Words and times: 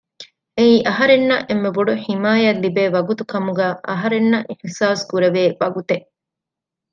އެއީ 0.57 0.75
އަހަރެންނަށް 0.87 1.45
އެންމެ 1.47 1.69
ބޮޑު 1.75 1.93
ޙިމާޔަތް 2.05 2.61
ލިބޭ 2.63 2.83
ވަގުތު 2.95 3.23
ކަމުގައި 3.31 3.75
އަހަރެންނަށް 3.89 4.47
އިޙްސާސް 4.49 5.03
ކުރެވޭ 5.09 5.43
ވަގުތެއް 5.61 6.05